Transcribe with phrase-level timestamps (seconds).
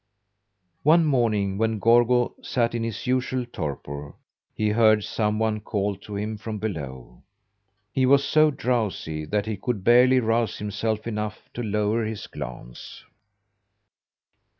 [0.81, 4.15] One morning when Gorgo sat in his usual torpor,
[4.51, 7.21] he heard some one call to him from below.
[7.93, 13.03] He was so drowsy that he could barely rouse himself enough to lower his glance.